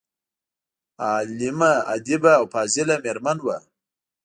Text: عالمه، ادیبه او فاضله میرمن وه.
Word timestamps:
عالمه، 1.07 1.71
ادیبه 1.93 2.31
او 2.39 2.45
فاضله 2.53 2.95
میرمن 3.03 3.37
وه. 3.45 3.57